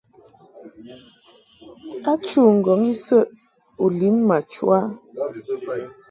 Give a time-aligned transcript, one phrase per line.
[2.09, 3.27] A chû ŋgɔŋ isəʼ
[3.83, 4.79] u lin ma chu a?